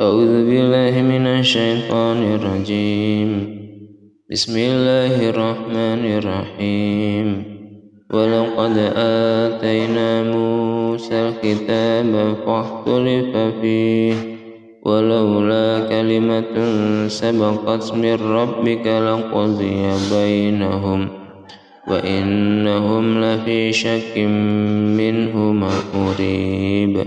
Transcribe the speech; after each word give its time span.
أعوذ 0.00 0.46
بالله 0.50 1.02
من 1.02 1.26
الشيطان 1.26 2.34
الرجيم. 2.34 3.58
بسم 4.30 4.54
الله 4.56 5.30
الرحمن 5.30 6.02
الرحيم. 6.18 7.44
ولقد 8.14 8.92
آتينا 8.96 10.22
موسى 10.22 11.14
الكتاب 11.14 12.36
فاختلف 12.46 13.36
فيه. 13.60 14.14
ولولا 14.86 15.88
كلمة 15.88 16.54
سبقت 17.08 17.94
من 17.94 18.14
ربك 18.14 18.86
لقضي 18.86 19.82
بينهم. 20.14 21.08
وإنهم 21.88 23.24
لفي 23.24 23.72
شك 23.72 24.18
منه 24.98 25.52
مريب 25.94 27.06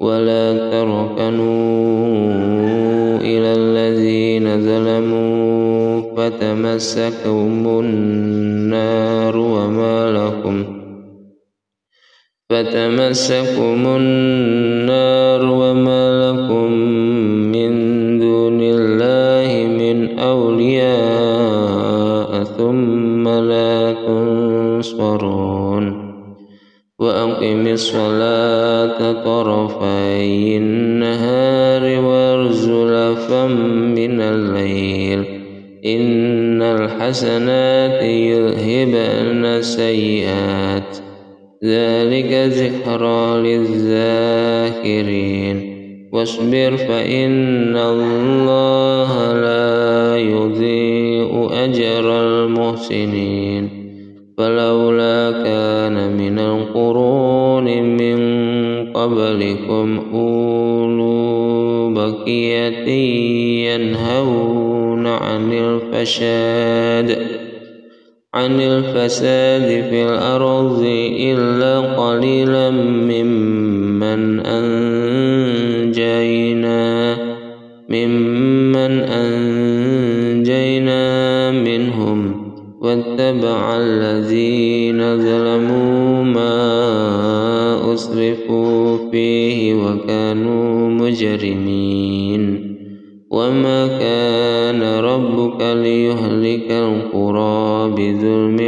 ولا 0.00 0.70
تركنوا 0.70 1.56
إلى 3.20 3.52
الذين 3.54 4.60
ظلموا 4.60 6.02
فتمسكهم 6.16 7.80
النار 7.80 9.36
وما 9.36 10.10
لكم 10.12 10.64
فتمسكم 12.50 13.86
النار 13.86 15.44
وما 15.44 16.32
لكم 16.32 16.72
من 17.52 17.70
دون 18.18 18.60
الله 18.62 19.66
من 19.78 20.18
أولياء 20.18 21.76
ثم 22.44 23.28
لا 23.28 23.92
تنصرون 23.92 25.56
وأقم 26.98 27.66
الصلاة 27.66 29.12
طرفي 29.12 30.56
النهار 30.56 32.00
وارزلفا 32.04 33.46
من 33.96 34.20
الليل. 34.20 35.24
إن 35.86 36.62
الحسنات 36.62 38.02
يذهبن 38.02 39.44
السيئات. 39.44 40.96
ذلك 41.64 42.32
ذكرى 42.32 43.40
للذاكرين. 43.42 44.96
واصبر 46.12 46.76
فإن 46.76 47.76
الله 47.76 49.32
لا 49.32 50.16
يضيء 50.16 51.48
أجر 51.64 52.20
المحسنين. 52.22 53.85
فلولا 54.38 55.30
كان 55.44 56.16
من 56.16 56.38
القرون 56.38 57.82
من 57.82 58.16
قبلكم 58.92 60.00
أولو 60.14 61.94
بقية 61.94 62.88
ينهون 63.70 65.06
عن 65.06 65.52
الفساد 65.52 67.18
عن 68.34 68.60
الفساد 68.60 69.84
في 69.90 70.02
الأرض 70.02 70.82
إلا 71.20 71.80
قليلا 71.80 72.70
ممن 72.70 74.40
أنجينا 74.46 76.06
ممن 77.88 79.00
أنجينا 79.00 81.00
منهم. 81.50 82.25
واتبع 82.86 83.76
الذين 83.76 85.00
ظلموا 85.18 86.24
ما 86.24 87.94
أسرفوا 87.94 89.10
فيه 89.10 89.74
وكانوا 89.74 90.88
مجرمين. 90.90 92.42
وما 93.30 93.86
كان 93.86 94.82
ربك 94.82 95.60
ليهلك 95.60 96.70
القرى 96.70 97.90
بظلم 97.90 98.60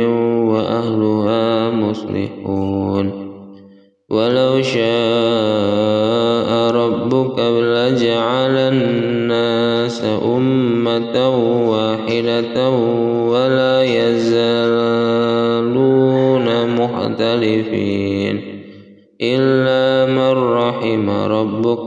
وأهلها 0.48 1.70
مصلحون. 1.70 3.28
ولو 4.10 4.62
شاء 4.62 6.50
ربك 6.70 7.38
لجعل 7.38 8.56
الناس 8.56 10.04
أمة 10.24 11.16
واحدة 11.70 12.70
ولا 13.32 13.67
مختلفين 16.98 18.40
إلا 19.22 20.12
من 20.12 20.32
رحم 20.52 21.10
ربك 21.10 21.78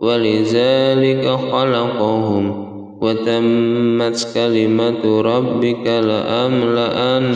ولذلك 0.00 1.28
خلقهم 1.52 2.72
وتمت 3.00 4.26
كلمة 4.34 5.20
ربك 5.20 5.86
لأملأن 5.86 7.28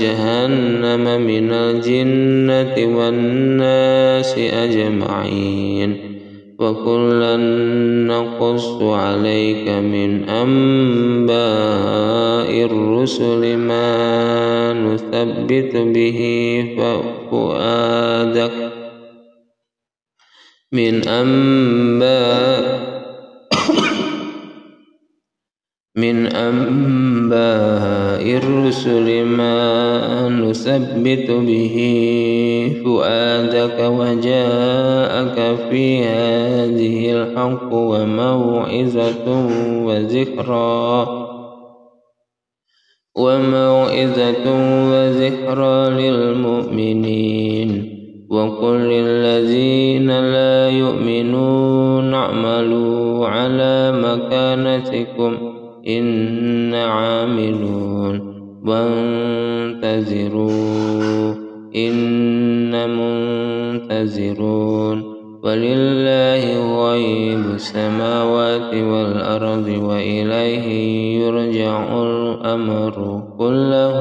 جهنم 0.00 1.20
من 1.26 1.52
الجنة 1.52 2.98
والناس 2.98 4.38
أجمعين 4.38 5.96
وكلا 6.60 7.36
نقص 8.06 8.82
عليك 8.82 9.68
من 9.68 10.28
أنباء 10.28 11.40
الرسل 12.64 13.56
ما 13.56 14.72
نثبت 14.72 15.76
به 15.76 16.20
فؤادك 17.30 18.72
من 20.72 21.08
أنباء 21.08 22.79
من 26.00 26.26
أنباء 26.26 28.36
الرسل 28.36 29.24
ما 29.24 30.28
نثبت 30.28 31.30
به 31.30 31.76
فؤادك 32.84 33.80
وجاءك 33.80 35.56
في 35.70 36.04
هذه 36.04 37.12
الحق 37.12 37.72
وموعظة 37.72 39.46
وذكرى. 39.86 41.08
وموعظة 43.16 44.46
وذكرى 44.90 45.90
للمؤمنين. 45.90 47.96
وقل 48.30 48.76
للذين 48.76 50.10
لا 50.10 50.70
يؤمنون 50.70 52.14
اعملوا 52.14 53.28
على 53.28 53.92
مكانتكم. 53.92 55.59
إن 55.88 56.74
عاملون 56.74 58.20
وانتظروا 58.64 60.50
إن 61.76 62.96
منتظرون 62.96 65.02
ولله 65.44 66.42
غيب 66.90 67.44
السماوات 67.54 68.74
والأرض 68.74 69.68
وإليه 69.82 70.66
يرجع 71.24 72.02
الأمر 72.02 73.22
كله 73.38 74.00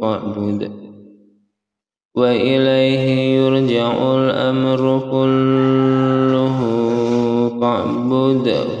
فاعبد 0.00 0.70
وإليه 2.16 3.36
يرجع 3.38 4.14
الأمر 4.16 5.00
كله 5.10 6.58
فاعبده 7.60 8.80